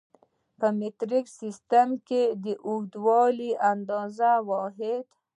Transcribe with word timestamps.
په 0.59 0.67
مټریک 0.79 1.25
سیسټم 1.39 1.89
کې 2.07 2.23
د 2.43 2.45
اوږدوالي 2.67 3.51
د 3.55 3.57
اندازې 3.73 4.33
واحد 4.49 5.03